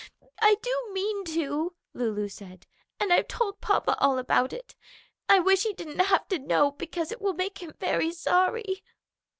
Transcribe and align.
"I 0.41 0.55
do 0.63 0.89
mean 0.91 1.25
to," 1.25 1.75
Lulu 1.93 2.27
said. 2.27 2.65
"And 2.99 3.13
I've 3.13 3.27
told 3.27 3.61
papa 3.61 3.95
all 3.99 4.17
about 4.17 4.51
it. 4.51 4.73
I 5.29 5.37
wish 5.37 5.61
he 5.61 5.73
didn't 5.73 5.99
have 5.99 6.27
to 6.29 6.39
know, 6.39 6.71
because 6.71 7.11
it 7.11 7.21
will 7.21 7.33
make 7.35 7.61
him 7.61 7.75
very 7.79 8.11
sorry." 8.11 8.81